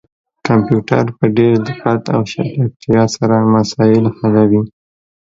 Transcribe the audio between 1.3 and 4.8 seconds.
ډير دقت او چټکتيا سره مسايل حلوي